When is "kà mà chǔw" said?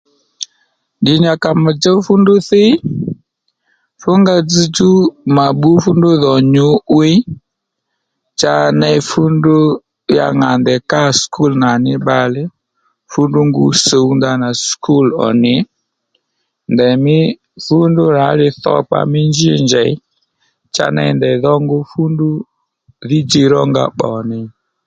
1.43-1.99